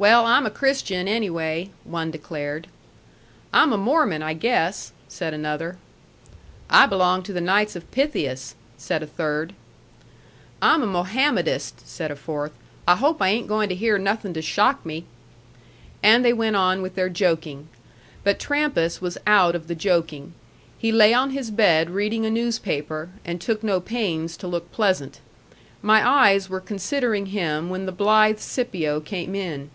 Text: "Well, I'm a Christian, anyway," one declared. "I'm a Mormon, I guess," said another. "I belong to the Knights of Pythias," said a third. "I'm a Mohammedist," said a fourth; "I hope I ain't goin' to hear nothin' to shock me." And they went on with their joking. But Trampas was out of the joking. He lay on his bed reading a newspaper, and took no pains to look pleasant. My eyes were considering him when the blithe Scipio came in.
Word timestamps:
"Well, 0.00 0.24
I'm 0.24 0.46
a 0.46 0.50
Christian, 0.50 1.06
anyway," 1.06 1.68
one 1.84 2.10
declared. 2.10 2.68
"I'm 3.52 3.70
a 3.70 3.76
Mormon, 3.76 4.22
I 4.22 4.32
guess," 4.32 4.92
said 5.08 5.34
another. 5.34 5.76
"I 6.70 6.86
belong 6.86 7.22
to 7.24 7.34
the 7.34 7.40
Knights 7.42 7.76
of 7.76 7.90
Pythias," 7.90 8.54
said 8.78 9.02
a 9.02 9.06
third. 9.06 9.52
"I'm 10.62 10.82
a 10.82 10.86
Mohammedist," 10.86 11.86
said 11.86 12.10
a 12.10 12.16
fourth; 12.16 12.52
"I 12.88 12.96
hope 12.96 13.20
I 13.20 13.28
ain't 13.28 13.46
goin' 13.46 13.68
to 13.68 13.74
hear 13.74 13.98
nothin' 13.98 14.32
to 14.32 14.40
shock 14.40 14.86
me." 14.86 15.04
And 16.02 16.24
they 16.24 16.32
went 16.32 16.56
on 16.56 16.80
with 16.80 16.94
their 16.94 17.10
joking. 17.10 17.68
But 18.24 18.38
Trampas 18.38 19.02
was 19.02 19.18
out 19.26 19.54
of 19.54 19.68
the 19.68 19.74
joking. 19.74 20.32
He 20.78 20.92
lay 20.92 21.12
on 21.12 21.32
his 21.32 21.50
bed 21.50 21.90
reading 21.90 22.24
a 22.24 22.30
newspaper, 22.30 23.10
and 23.22 23.38
took 23.38 23.62
no 23.62 23.80
pains 23.80 24.38
to 24.38 24.48
look 24.48 24.72
pleasant. 24.72 25.20
My 25.82 26.08
eyes 26.08 26.48
were 26.48 26.58
considering 26.60 27.26
him 27.26 27.68
when 27.68 27.84
the 27.84 27.92
blithe 27.92 28.38
Scipio 28.38 29.00
came 29.00 29.34
in. 29.34 29.68